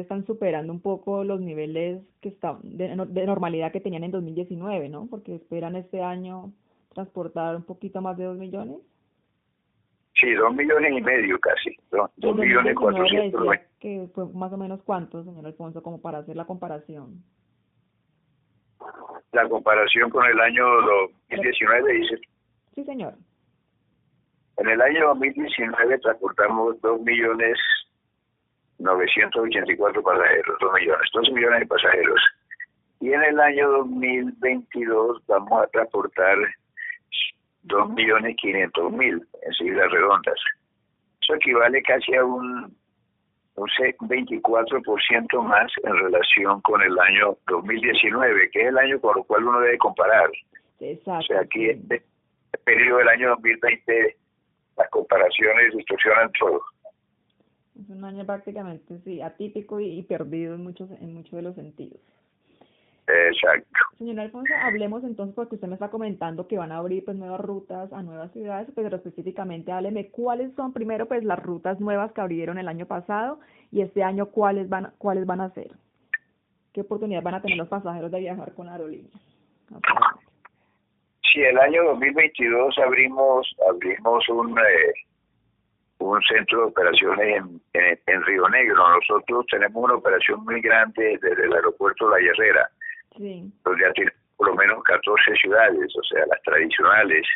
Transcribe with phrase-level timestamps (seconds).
[0.00, 4.88] están superando un poco los niveles que están de, de normalidad que tenían en 2019,
[4.88, 5.06] ¿no?
[5.08, 6.52] Porque esperan este año
[6.94, 8.78] transportar un poquito más de dos millones.
[10.20, 14.26] Sí, dos millones y medio casi, dos, Y en millones 2019 cuatrocientos decía que fue
[14.32, 17.22] más o menos cuánto, señor Alfonso, como para hacer la comparación.
[19.32, 20.64] La comparación con el año
[21.30, 22.16] 2019 dice,
[22.74, 23.14] Sí, señor.
[24.56, 27.56] en el año 2019 transportamos dos millones
[28.78, 32.20] 984 pasajeros, dos millones, dos millones de pasajeros.
[33.00, 36.36] Y en el año 2022 vamos a transportar
[37.62, 40.38] dos millones quinientos mil en siglas redondas.
[41.22, 42.74] Eso equivale casi a un,
[43.56, 49.18] un se- 24% más en relación con el año 2019, que es el año con
[49.18, 50.30] el cual uno debe comparar.
[50.80, 51.18] Exacto.
[51.18, 51.70] O sea, aquí sí.
[51.70, 52.02] este
[52.64, 54.16] periodo del año 2020
[54.76, 56.62] las comparaciones distorsionan todo.
[57.78, 61.54] Es un año prácticamente, sí, atípico y, y perdido en muchos, en muchos de los
[61.54, 62.00] sentidos.
[63.08, 63.80] Exacto.
[63.96, 67.40] Señor Alfonso, hablemos entonces, porque usted me está comentando que van a abrir pues nuevas
[67.40, 72.20] rutas a nuevas ciudades, pero específicamente hábleme cuáles son primero pues las rutas nuevas que
[72.20, 73.40] abrieron el año pasado
[73.72, 75.70] y este año cuáles van, cuáles van a ser.
[76.74, 79.10] ¿Qué oportunidad van a tener los pasajeros de viajar con la aerolínea?
[81.32, 84.92] Sí, el año 2022 abrimos abrimos un eh,
[86.18, 88.76] un centro de operaciones en, en, en Río Negro.
[88.88, 92.68] Nosotros tenemos una operación muy grande desde el aeropuerto La Herrera,
[93.16, 97.26] Sí, donde ya tiene por lo menos 14 ciudades, o sea, las tradicionales.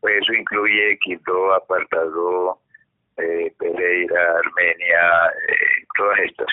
[0.00, 2.58] Pues eso incluye Quito, Apartado,
[3.16, 6.48] eh, Pereira, Armenia, eh, todas estas.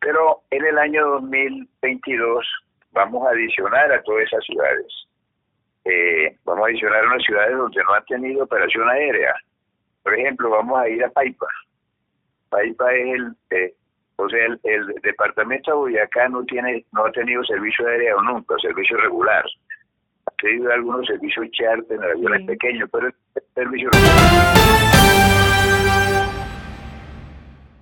[0.00, 2.46] Pero en el año 2022
[2.92, 5.08] vamos a adicionar a todas esas ciudades.
[5.84, 9.34] Eh, vamos a adicionar unas ciudades donde no han tenido operación aérea.
[10.08, 11.46] Por ejemplo, vamos a ir a Paipa.
[12.48, 13.74] Paipa es el, eh,
[14.16, 18.54] o sea, el, el departamento de Boyacá no tiene, no ha tenido servicio aéreo nunca,
[18.62, 19.44] servicio regular.
[20.24, 22.46] Ha tenido algunos servicios charter, algunos Sí.
[22.46, 23.14] pequeños, pero es
[23.54, 24.57] servicio regular.